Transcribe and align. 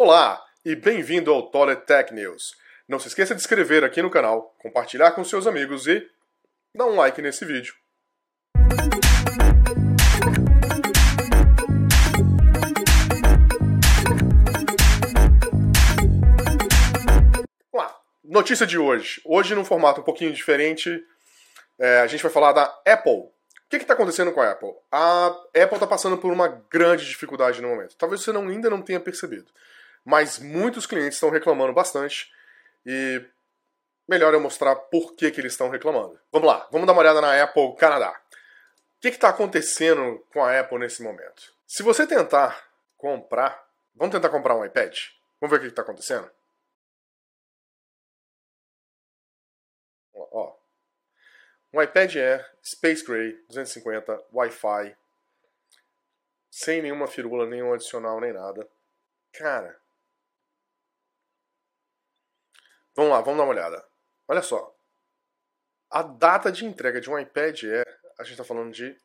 Olá 0.00 0.40
e 0.64 0.76
bem-vindo 0.76 1.32
ao 1.32 1.50
Toilet 1.50 1.84
Tech 1.84 2.14
News. 2.14 2.54
Não 2.88 3.00
se 3.00 3.08
esqueça 3.08 3.34
de 3.34 3.40
inscrever 3.40 3.82
aqui 3.82 4.00
no 4.00 4.08
canal, 4.08 4.54
compartilhar 4.60 5.10
com 5.10 5.24
seus 5.24 5.44
amigos 5.44 5.88
e 5.88 6.08
dar 6.72 6.86
um 6.86 6.94
like 6.94 7.20
nesse 7.20 7.44
vídeo. 7.44 7.74
Vamos 17.72 17.74
lá. 17.74 18.00
Notícia 18.22 18.64
de 18.64 18.78
hoje. 18.78 19.20
Hoje 19.24 19.56
num 19.56 19.64
formato 19.64 20.00
um 20.00 20.04
pouquinho 20.04 20.32
diferente. 20.32 21.04
É, 21.76 22.02
a 22.02 22.06
gente 22.06 22.22
vai 22.22 22.30
falar 22.30 22.52
da 22.52 22.72
Apple. 22.86 23.14
O 23.14 23.32
que 23.68 23.78
está 23.78 23.94
acontecendo 23.94 24.30
com 24.30 24.40
a 24.40 24.52
Apple? 24.52 24.74
A 24.92 25.26
Apple 25.26 25.74
está 25.74 25.88
passando 25.88 26.16
por 26.16 26.32
uma 26.32 26.46
grande 26.70 27.04
dificuldade 27.04 27.60
no 27.60 27.66
momento. 27.66 27.96
Talvez 27.96 28.22
você 28.22 28.30
não, 28.30 28.46
ainda 28.46 28.70
não 28.70 28.80
tenha 28.80 29.00
percebido. 29.00 29.50
Mas 30.04 30.38
muitos 30.38 30.86
clientes 30.86 31.14
estão 31.14 31.30
reclamando 31.30 31.72
bastante 31.72 32.32
e 32.84 33.24
melhor 34.08 34.32
eu 34.32 34.40
mostrar 34.40 34.74
por 34.74 35.14
que, 35.14 35.30
que 35.30 35.40
eles 35.40 35.52
estão 35.52 35.68
reclamando. 35.68 36.18
Vamos 36.32 36.48
lá, 36.48 36.66
vamos 36.72 36.86
dar 36.86 36.92
uma 36.92 37.02
olhada 37.02 37.20
na 37.20 37.42
Apple 37.42 37.76
Canadá. 37.76 38.10
O 38.10 39.00
que 39.00 39.08
está 39.08 39.28
acontecendo 39.28 40.18
com 40.32 40.42
a 40.42 40.58
Apple 40.58 40.78
nesse 40.78 41.02
momento? 41.02 41.52
Se 41.66 41.82
você 41.82 42.06
tentar 42.06 42.66
comprar, 42.96 43.68
vamos 43.94 44.14
tentar 44.14 44.30
comprar 44.30 44.56
um 44.56 44.64
iPad? 44.64 44.96
Vamos 45.40 45.52
ver 45.52 45.58
o 45.58 45.60
que 45.60 45.68
está 45.68 45.82
acontecendo? 45.82 46.28
Ó, 50.14 50.56
um 51.72 51.82
iPad 51.82 52.16
Air 52.16 52.50
Space 52.62 53.04
Gray 53.04 53.32
250 53.48 54.24
Wi-Fi 54.32 54.96
sem 56.50 56.82
nenhuma 56.82 57.06
firula, 57.06 57.46
nenhum 57.46 57.72
adicional, 57.72 58.20
nem 58.20 58.32
nada. 58.32 58.68
Cara, 59.32 59.78
Vamos 62.98 63.12
lá, 63.12 63.20
vamos 63.20 63.38
dar 63.38 63.44
uma 63.44 63.52
olhada. 63.52 63.88
Olha 64.26 64.42
só. 64.42 64.76
A 65.88 66.02
data 66.02 66.50
de 66.50 66.64
entrega 66.64 67.00
de 67.00 67.08
um 67.08 67.16
iPad 67.16 67.62
é, 67.62 67.84
a 68.18 68.24
gente 68.24 68.32
está 68.32 68.42
falando 68.42 68.72
de 68.72 68.98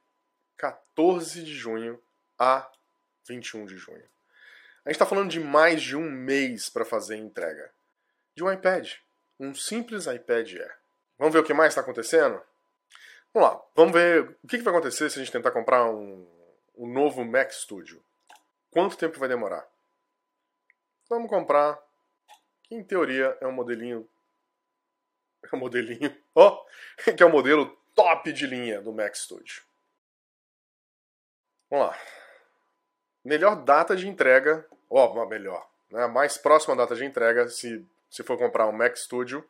14 0.57 1.43
de 1.43 1.53
junho 1.53 2.01
a 2.39 2.67
21 3.27 3.67
de 3.67 3.77
junho. 3.77 4.03
A 4.83 4.89
gente 4.89 4.95
está 4.95 5.05
falando 5.05 5.29
de 5.29 5.39
mais 5.39 5.79
de 5.79 5.95
um 5.95 6.09
mês 6.09 6.71
para 6.71 6.83
fazer 6.83 7.13
a 7.13 7.17
entrega 7.19 7.71
de 8.33 8.43
um 8.43 8.51
iPad. 8.51 8.93
Um 9.39 9.53
simples 9.53 10.07
iPad 10.07 10.53
Air. 10.53 10.75
Vamos 11.19 11.31
ver 11.31 11.41
o 11.41 11.43
que 11.43 11.53
mais 11.53 11.69
está 11.69 11.81
acontecendo? 11.81 12.41
Vamos 13.31 13.47
lá, 13.47 13.63
vamos 13.75 13.93
ver 13.93 14.23
o 14.43 14.47
que, 14.47 14.57
que, 14.57 14.63
vai 14.63 14.73
acontecer 14.73 15.07
se 15.11 15.19
a 15.19 15.23
gente 15.23 15.31
tentar 15.31 15.51
comprar 15.51 15.85
um, 15.85 16.27
um 16.75 16.91
novo 16.91 17.23
Mac 17.23 17.51
Studio. 17.51 18.03
Quanto 18.71 18.97
tempo 18.97 19.19
vai 19.19 19.29
demorar? 19.29 19.63
Vamos 21.07 21.29
comprar 21.29 21.79
que 22.63 22.75
em 22.75 22.83
teoria 22.83 23.37
é 23.39 23.47
um 23.47 23.51
modelinho. 23.51 24.07
É 25.51 25.55
um 25.55 25.59
modelinho. 25.59 26.15
Ó! 26.33 26.49
Oh, 26.49 27.13
que 27.13 27.21
é 27.21 27.25
o 27.25 27.29
um 27.29 27.31
modelo 27.31 27.77
top 27.93 28.31
de 28.31 28.47
linha 28.47 28.81
do 28.81 28.91
Mac 28.91 29.15
Studio. 29.15 29.61
Vamos 31.69 31.87
lá. 31.87 31.99
Melhor 33.23 33.63
data 33.63 33.95
de 33.95 34.07
entrega. 34.07 34.65
Ó, 34.89 35.11
oh, 35.11 35.25
melhor. 35.25 35.67
Né? 35.89 36.07
Mais 36.07 36.37
próxima 36.37 36.75
data 36.75 36.95
de 36.95 37.05
entrega, 37.05 37.47
se, 37.47 37.85
se 38.09 38.23
for 38.23 38.37
comprar 38.37 38.67
um 38.67 38.71
Mac 38.71 38.95
Studio, 38.95 39.47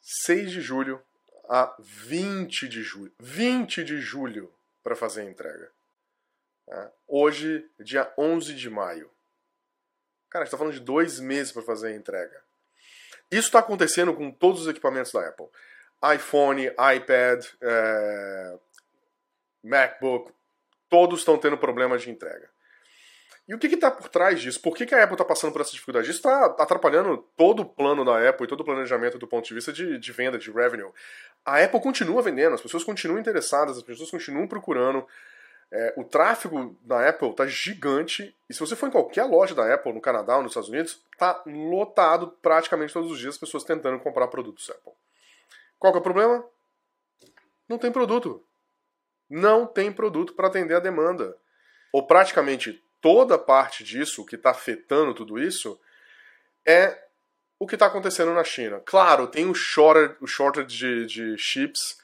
6 0.00 0.50
de 0.50 0.60
julho 0.60 1.02
a 1.48 1.74
20 1.78 2.68
de 2.68 2.82
julho. 2.82 3.12
20 3.18 3.84
de 3.84 4.00
julho 4.00 4.52
para 4.82 4.94
fazer 4.94 5.22
a 5.22 5.24
entrega. 5.24 5.70
Tá? 6.66 6.92
Hoje, 7.08 7.68
dia 7.78 8.12
11 8.16 8.54
de 8.54 8.70
maio. 8.70 9.10
Cara, 10.30 10.44
a 10.44 10.46
gente 10.46 10.54
está 10.54 10.58
falando 10.58 10.74
de 10.74 10.80
dois 10.80 11.18
meses 11.18 11.52
para 11.52 11.62
fazer 11.62 11.88
a 11.88 11.96
entrega. 11.96 12.40
Isso 13.30 13.48
está 13.48 13.58
acontecendo 13.58 14.14
com 14.14 14.30
todos 14.30 14.62
os 14.62 14.68
equipamentos 14.68 15.12
da 15.12 15.28
Apple. 15.28 15.46
iPhone, 16.14 16.66
iPad, 16.66 17.44
é... 17.60 18.58
MacBook, 19.62 20.32
todos 20.88 21.20
estão 21.20 21.36
tendo 21.36 21.58
problemas 21.58 22.02
de 22.02 22.10
entrega. 22.10 22.48
E 23.50 23.54
o 23.54 23.58
que 23.58 23.66
está 23.66 23.90
por 23.90 24.08
trás 24.08 24.40
disso? 24.40 24.60
Por 24.60 24.76
que, 24.76 24.86
que 24.86 24.94
a 24.94 25.02
Apple 25.02 25.14
está 25.14 25.24
passando 25.24 25.52
por 25.52 25.60
essa 25.60 25.72
dificuldade? 25.72 26.08
Isso 26.08 26.18
está 26.18 26.44
atrapalhando 26.56 27.18
todo 27.36 27.62
o 27.62 27.64
plano 27.64 28.04
da 28.04 28.28
Apple 28.28 28.46
e 28.46 28.48
todo 28.48 28.60
o 28.60 28.64
planejamento 28.64 29.18
do 29.18 29.26
ponto 29.26 29.48
de 29.48 29.54
vista 29.54 29.72
de, 29.72 29.98
de 29.98 30.12
venda, 30.12 30.38
de 30.38 30.52
revenue. 30.52 30.92
A 31.44 31.60
Apple 31.60 31.80
continua 31.80 32.22
vendendo, 32.22 32.54
as 32.54 32.60
pessoas 32.60 32.84
continuam 32.84 33.18
interessadas, 33.18 33.76
as 33.76 33.82
pessoas 33.82 34.08
continuam 34.08 34.46
procurando. 34.46 35.04
É, 35.72 35.94
o 35.96 36.02
tráfego 36.02 36.76
da 36.82 37.08
Apple 37.08 37.32
tá 37.34 37.46
gigante 37.46 38.34
e 38.48 38.54
se 38.54 38.58
você 38.58 38.74
for 38.74 38.88
em 38.88 38.92
qualquer 38.92 39.24
loja 39.24 39.54
da 39.54 39.72
Apple 39.72 39.92
no 39.92 40.00
Canadá 40.00 40.36
ou 40.36 40.42
nos 40.42 40.50
Estados 40.50 40.68
Unidos, 40.68 41.00
tá 41.16 41.40
lotado 41.46 42.28
praticamente 42.42 42.92
todos 42.92 43.10
os 43.10 43.18
dias 43.18 43.38
pessoas 43.38 43.62
tentando 43.62 44.00
comprar 44.00 44.26
produtos 44.28 44.68
Apple. 44.68 44.92
Qual 45.78 45.92
que 45.92 45.98
é 45.98 46.00
o 46.00 46.02
problema? 46.02 46.44
Não 47.68 47.78
tem 47.78 47.92
produto. 47.92 48.44
Não 49.28 49.64
tem 49.64 49.92
produto 49.92 50.34
para 50.34 50.48
atender 50.48 50.74
a 50.74 50.80
demanda. 50.80 51.36
Ou 51.92 52.04
praticamente 52.04 52.82
toda 53.00 53.38
parte 53.38 53.84
disso 53.84 54.26
que 54.26 54.34
está 54.34 54.50
afetando 54.50 55.14
tudo 55.14 55.38
isso 55.38 55.80
é 56.66 56.98
o 57.58 57.66
que 57.66 57.76
está 57.76 57.86
acontecendo 57.86 58.32
na 58.32 58.42
China. 58.42 58.80
Claro, 58.84 59.26
tem 59.26 59.48
o 59.48 59.54
shortage, 59.54 60.16
o 60.20 60.26
shortage 60.26 60.66
de, 60.66 61.06
de 61.06 61.38
chips 61.38 62.00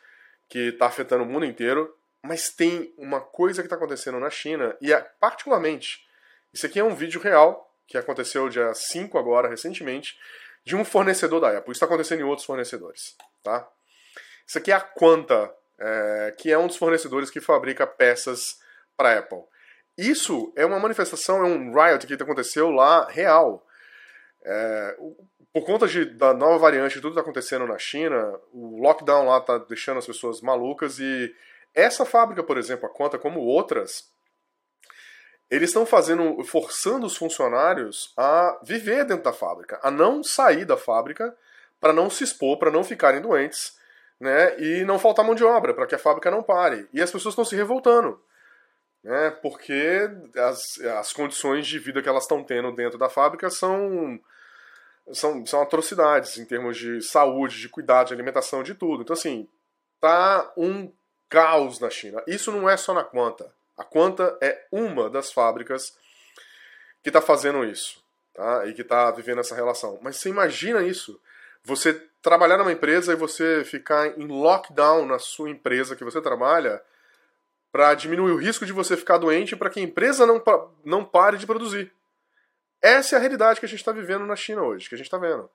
que 0.48 0.69
está 0.69 0.87
afetando 0.87 1.25
o 1.25 1.27
mundo 1.27 1.44
inteiro. 1.44 1.93
Mas 2.27 2.51
tem 2.51 2.93
uma 2.99 3.21
coisa 3.21 3.63
que 3.63 3.67
está 3.67 3.77
acontecendo 3.77 4.19
na 4.19 4.31
China, 4.31 4.77
e 4.81 4.93
é, 4.93 5.01
particularmente, 5.21 6.07
isso 6.53 6.67
aqui 6.67 6.79
é 6.81 6.85
um 6.85 6.95
vídeo 6.95 7.21
real, 7.21 7.73
que 7.87 7.97
aconteceu 7.97 8.49
dia 8.49 8.73
5 8.75 9.17
agora, 9.17 9.49
recentemente, 9.49 10.19
de 10.65 10.75
um 10.75 10.85
fornecedor 10.85 11.41
da 11.41 11.49
Apple. 11.51 11.71
Isso 11.71 11.73
está 11.73 11.87
acontecendo 11.87 12.21
em 12.21 12.25
outros 12.25 12.47
fornecedores. 12.47 13.17
Tá? 13.43 13.69
Isso 14.47 14.59
aqui 14.59 14.73
é 14.73 14.75
a 14.75 14.81
Quanta, 14.81 15.55
é, 15.79 16.35
que 16.37 16.51
é 16.51 16.59
um 16.59 16.67
dos 16.67 16.77
fornecedores 16.77 17.31
que 17.31 17.41
fabrica 17.41 17.87
peças 17.87 18.59
para 18.97 19.19
Apple. 19.19 19.45
Isso 19.97 20.53
é 20.57 20.67
uma 20.67 20.81
manifestação, 20.81 21.45
é 21.45 21.49
um 21.49 21.73
riot 21.73 22.07
que 22.07 22.15
aconteceu 22.15 22.71
lá 22.71 23.09
real. 23.09 23.65
É, 24.45 24.97
por 25.53 25.65
conta 25.65 25.87
de, 25.87 26.05
da 26.05 26.35
nova 26.35 26.59
variante, 26.59 27.01
tudo 27.01 27.11
está 27.11 27.21
acontecendo 27.21 27.67
na 27.67 27.79
China, 27.79 28.39
o 28.53 28.81
lockdown 28.83 29.27
lá 29.27 29.39
está 29.39 29.59
deixando 29.59 29.99
as 29.99 30.07
pessoas 30.07 30.41
malucas 30.41 30.99
e 30.99 31.35
essa 31.77 32.07
fábrica, 32.07 32.43
por 32.43 32.57
exemplo, 32.57 32.87
a 32.87 32.89
Conta, 32.89 33.19
como 33.19 33.41
outras, 33.41 34.11
eles 35.51 35.69
estão 35.69 35.85
fazendo, 35.85 36.43
forçando 36.43 37.07
os 37.07 37.17
funcionários 37.17 38.13
a 38.17 38.59
viver 38.65 39.05
dentro 39.05 39.25
da 39.25 39.33
fábrica, 39.33 39.79
a 39.83 39.91
não 39.91 40.25
sair 40.25 40.65
da 40.65 40.77
fábrica 40.77 41.37
para 41.79 41.93
não 41.93 42.09
se 42.09 42.25
expor, 42.25 42.59
para 42.59 42.71
não 42.71 42.83
ficarem 42.83 43.21
doentes, 43.21 43.77
né? 44.19 44.59
E 44.59 44.85
não 44.85 44.99
faltar 44.99 45.25
mão 45.25 45.35
de 45.35 45.45
obra, 45.45 45.75
para 45.75 45.87
que 45.87 45.95
a 45.95 45.99
fábrica 45.99 46.31
não 46.31 46.43
pare. 46.43 46.89
E 46.93 47.03
as 47.03 47.11
pessoas 47.11 47.33
estão 47.33 47.45
se 47.45 47.55
revoltando, 47.55 48.21
né? 49.05 49.31
Porque 49.43 50.11
as, 50.35 50.81
as 50.99 51.13
condições 51.13 51.67
de 51.67 51.79
vida 51.79 52.03
que 52.03 52.09
elas 52.09 52.25
estão 52.25 52.43
tendo 52.43 52.73
dentro 52.73 52.99
da 52.99 53.11
fábrica 53.11 53.51
são, 53.51 54.19
são, 55.13 55.45
são 55.45 55.61
atrocidades 55.61 56.39
em 56.39 56.47
termos 56.47 56.79
de 56.79 57.03
saúde, 57.03 57.61
de 57.61 57.69
cuidado, 57.69 58.09
de 58.09 58.15
alimentação, 58.15 58.63
de 58.63 58.75
tudo. 58.75 59.03
Então, 59.03 59.15
assim, 59.15 59.47
tá 60.01 60.51
um 60.57 60.91
caos 61.29 61.81
na 61.81 61.91
China. 61.91 62.23
Isso 62.27 62.53
não 62.53 62.69
é 62.69 62.77
só 62.77 62.95
na 62.95 63.05
Quanta. 63.05 63.53
A 63.77 63.85
Quanta 63.85 64.37
é 64.41 64.67
uma 64.73 65.11
das 65.11 65.33
fábricas 65.33 65.97
que 67.03 67.11
está 67.11 67.21
fazendo 67.21 67.65
isso, 67.65 68.03
tá? 68.35 68.67
E 68.67 68.73
que 68.73 68.83
está 68.83 69.11
vivendo 69.11 69.41
essa 69.41 69.55
relação. 69.55 69.99
Mas 70.03 70.17
você 70.17 70.29
imagina 70.29 70.83
isso? 70.83 71.21
Você 71.63 71.95
trabalhar 72.23 72.59
numa 72.59 72.73
empresa 72.73 73.13
e 73.13 73.17
você 73.17 73.65
ficar 73.65 74.19
em 74.19 74.27
lockdown 74.27 75.07
na 75.07 75.19
sua 75.19 75.51
empresa 75.51 75.95
que 75.95 76.05
você 76.05 76.21
trabalha 76.21 76.83
para 77.71 77.95
diminuir 77.95 78.33
o 78.33 78.39
risco 78.39 78.65
de 78.65 78.73
você 78.73 78.97
ficar 78.97 79.19
doente 79.19 79.55
para 79.55 79.69
que 79.69 79.79
a 79.79 79.83
empresa 79.83 80.27
não, 80.27 80.43
não 80.85 81.05
pare 81.05 81.37
de 81.37 81.47
produzir. 81.47 81.93
Essa 82.81 83.15
é 83.15 83.19
a 83.19 83.21
realidade 83.21 83.61
que 83.61 83.67
a 83.67 83.69
gente 83.69 83.81
está 83.81 83.93
vivendo 83.93 84.25
na 84.25 84.37
China 84.37 84.63
hoje, 84.63 84.89
que 84.89 84.95
a 84.95 84.99
gente 84.99 85.07
está 85.07 85.19
vendo. 85.19 85.49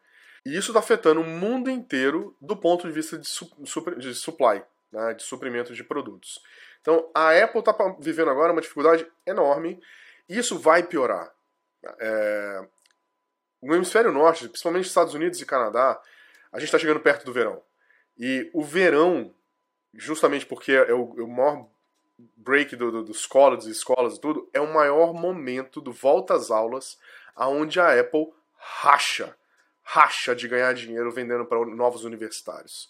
E 0.46 0.56
isso 0.56 0.72
está 0.72 0.80
afetando 0.80 1.22
o 1.22 1.26
mundo 1.26 1.70
inteiro 1.70 2.36
do 2.40 2.56
ponto 2.56 2.88
de 2.88 2.94
vista 2.94 3.18
de, 3.18 3.28
su 3.28 3.50
de 3.98 4.14
supply 4.14 4.62
né, 4.92 5.14
de 5.14 5.24
suprimento 5.24 5.74
de 5.74 5.84
produtos. 5.84 6.42
Então 6.82 7.10
a 7.14 7.32
Apple 7.32 7.60
está 7.60 7.76
vivendo 8.00 8.30
agora 8.30 8.52
uma 8.52 8.62
dificuldade 8.62 9.08
enorme 9.26 9.82
isso 10.38 10.58
vai 10.58 10.82
piorar. 10.84 11.30
É... 12.00 12.68
No 13.62 13.76
hemisfério 13.76 14.12
norte, 14.12 14.48
principalmente 14.48 14.88
Estados 14.88 15.14
Unidos 15.14 15.42
e 15.42 15.46
Canadá, 15.46 16.02
a 16.52 16.58
gente 16.58 16.68
está 16.68 16.80
chegando 16.80 17.00
perto 17.00 17.26
do 17.26 17.34
verão. 17.34 17.62
E 18.18 18.50
o 18.54 18.64
verão, 18.64 19.34
justamente 19.94 20.46
porque 20.46 20.72
é 20.72 20.94
o, 20.94 21.14
é 21.18 21.22
o 21.22 21.28
maior 21.28 21.68
break 22.38 22.76
do, 22.76 22.92
do, 22.92 23.04
dos 23.04 23.26
colleges 23.26 23.68
e 23.68 23.72
escolas 23.72 24.16
e 24.16 24.22
tudo, 24.22 24.50
é 24.54 24.62
o 24.62 24.74
maior 24.74 25.14
momento 25.14 25.82
do 25.82 25.92
volta 25.92 26.34
às 26.34 26.50
aulas 26.50 26.98
aonde 27.36 27.80
a 27.80 28.00
Apple 28.00 28.32
racha, 28.58 29.36
racha 29.84 30.36
de 30.36 30.48
ganhar 30.48 30.74
dinheiro 30.74 31.12
vendendo 31.12 31.46
para 31.46 31.64
novos 31.66 32.04
universitários. 32.04 32.90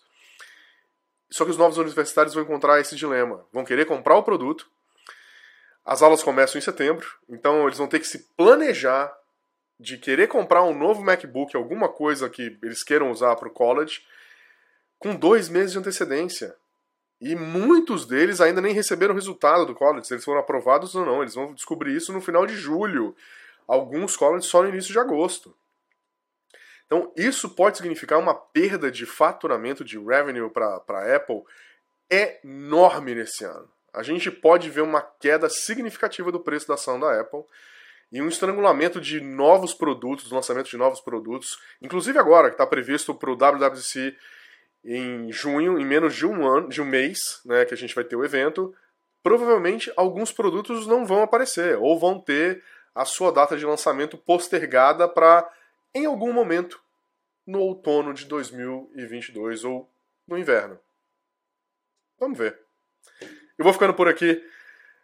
Só 1.31 1.45
que 1.45 1.51
os 1.51 1.57
novos 1.57 1.77
universitários 1.77 2.33
vão 2.33 2.43
encontrar 2.43 2.79
esse 2.81 2.95
dilema. 2.95 3.45
Vão 3.53 3.63
querer 3.63 3.85
comprar 3.85 4.17
o 4.17 4.23
produto. 4.23 4.69
As 5.85 6.01
aulas 6.01 6.21
começam 6.21 6.59
em 6.59 6.61
setembro, 6.61 7.07
então 7.27 7.65
eles 7.65 7.77
vão 7.77 7.87
ter 7.87 7.99
que 7.99 8.07
se 8.07 8.27
planejar 8.35 9.11
de 9.79 9.97
querer 9.97 10.27
comprar 10.27 10.63
um 10.63 10.77
novo 10.77 11.01
MacBook, 11.01 11.55
alguma 11.55 11.89
coisa 11.89 12.29
que 12.29 12.59
eles 12.61 12.83
queiram 12.83 13.09
usar 13.09 13.35
para 13.35 13.47
o 13.47 13.51
college, 13.51 14.05
com 14.99 15.15
dois 15.15 15.49
meses 15.49 15.71
de 15.71 15.79
antecedência. 15.79 16.55
E 17.19 17.35
muitos 17.35 18.05
deles 18.05 18.41
ainda 18.41 18.61
nem 18.61 18.73
receberam 18.73 19.13
o 19.13 19.17
resultado 19.17 19.65
do 19.65 19.73
college, 19.73 20.07
se 20.07 20.13
eles 20.13 20.25
foram 20.25 20.39
aprovados 20.39 20.93
ou 20.93 21.05
não. 21.05 21.21
Eles 21.21 21.33
vão 21.33 21.53
descobrir 21.53 21.95
isso 21.95 22.13
no 22.13 22.21
final 22.21 22.45
de 22.45 22.55
julho. 22.55 23.15
Alguns 23.67 24.15
colleges 24.15 24.49
só 24.49 24.61
no 24.61 24.69
início 24.69 24.91
de 24.91 24.99
agosto. 24.99 25.55
Então, 26.91 27.09
isso 27.15 27.47
pode 27.47 27.77
significar 27.77 28.19
uma 28.19 28.35
perda 28.35 28.91
de 28.91 29.05
faturamento 29.05 29.81
de 29.81 29.97
revenue 29.97 30.49
para 30.49 30.83
a 30.89 31.15
Apple 31.15 31.41
enorme 32.09 33.15
nesse 33.15 33.45
ano. 33.45 33.69
A 33.93 34.03
gente 34.03 34.29
pode 34.29 34.69
ver 34.69 34.81
uma 34.81 35.01
queda 35.01 35.47
significativa 35.47 36.33
do 36.33 36.41
preço 36.41 36.67
da 36.67 36.73
ação 36.73 36.99
da 36.99 37.21
Apple 37.21 37.45
e 38.11 38.21
um 38.21 38.27
estrangulamento 38.27 38.99
de 38.99 39.21
novos 39.21 39.73
produtos, 39.73 40.29
lançamento 40.29 40.69
de 40.69 40.75
novos 40.75 40.99
produtos, 40.99 41.57
inclusive 41.81 42.19
agora, 42.19 42.49
que 42.49 42.55
está 42.55 42.67
previsto 42.67 43.15
para 43.15 43.31
o 43.31 43.37
WWDC 43.37 44.13
em 44.83 45.31
junho, 45.31 45.79
em 45.79 45.85
menos 45.85 46.13
de 46.13 46.25
um 46.25 46.45
ano, 46.45 46.67
de 46.67 46.81
um 46.81 46.85
mês, 46.85 47.39
né, 47.45 47.63
que 47.63 47.73
a 47.73 47.77
gente 47.77 47.95
vai 47.95 48.03
ter 48.03 48.17
o 48.17 48.25
evento, 48.25 48.75
provavelmente 49.23 49.89
alguns 49.95 50.33
produtos 50.33 50.85
não 50.85 51.05
vão 51.05 51.23
aparecer, 51.23 51.77
ou 51.77 51.97
vão 51.97 52.19
ter 52.19 52.61
a 52.93 53.05
sua 53.05 53.31
data 53.31 53.55
de 53.55 53.65
lançamento 53.65 54.17
postergada 54.17 55.07
para 55.07 55.49
em 55.93 56.05
algum 56.05 56.31
momento 56.33 56.81
no 57.45 57.59
outono 57.59 58.13
de 58.13 58.25
2022 58.25 59.63
ou 59.63 59.91
no 60.27 60.37
inverno. 60.37 60.79
Vamos 62.19 62.37
ver. 62.37 62.59
Eu 63.57 63.63
vou 63.63 63.73
ficando 63.73 63.93
por 63.93 64.07
aqui. 64.07 64.41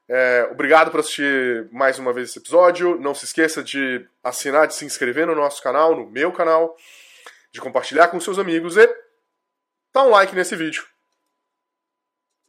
É, 0.10 0.48
obrigado 0.52 0.90
por 0.90 1.00
assistir 1.00 1.68
mais 1.72 2.00
uma 2.00 2.14
vez 2.14 2.30
esse 2.30 2.40
episódio. 2.40 3.00
Não 3.00 3.14
se 3.14 3.26
esqueça 3.26 3.64
de 3.64 4.08
assinar, 4.24 4.68
de 4.68 4.76
se 4.76 4.86
inscrever 4.86 5.28
no 5.28 5.36
nosso 5.36 5.62
canal, 5.62 5.96
no 5.96 6.10
meu 6.10 6.32
canal, 6.32 6.78
de 7.52 7.60
compartilhar 7.60 8.08
com 8.08 8.20
seus 8.20 8.40
amigos 8.40 8.78
e 8.78 8.88
dar 9.94 10.04
um 10.04 10.10
like 10.10 10.34
nesse 10.36 10.56
vídeo. 10.56 10.86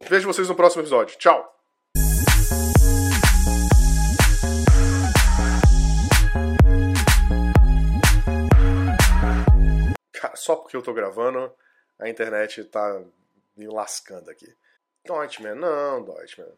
Vejo 0.07 0.27
vocês 0.27 0.47
no 0.47 0.55
próximo 0.55 0.81
episódio. 0.81 1.17
Tchau! 1.17 1.58
Só 10.49 10.55
porque 10.55 10.75
eu 10.75 10.81
tô 10.81 10.95
gravando, 10.95 11.53
a 11.99 12.09
internet 12.09 12.63
tá 12.63 13.03
me 13.55 13.67
lascando 13.67 14.31
aqui. 14.31 14.51
Deutschman, 15.05 15.53
não, 15.53 16.03
Deutschman. 16.03 16.51